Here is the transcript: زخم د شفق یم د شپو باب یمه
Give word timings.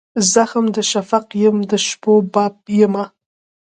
زخم 0.31 0.65
د 0.75 0.77
شفق 0.91 1.25
یم 1.43 1.57
د 1.71 1.73
شپو 1.87 2.13
باب 2.33 2.55
یمه 2.79 3.05